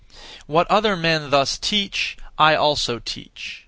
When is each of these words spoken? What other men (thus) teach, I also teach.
What 0.47 0.65
other 0.71 0.95
men 0.97 1.29
(thus) 1.29 1.59
teach, 1.59 2.17
I 2.35 2.55
also 2.55 2.97
teach. 2.97 3.59